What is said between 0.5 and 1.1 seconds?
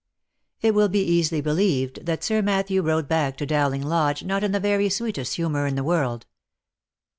It will be